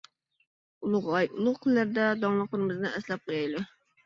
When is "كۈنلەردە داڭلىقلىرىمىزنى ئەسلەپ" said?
1.67-3.31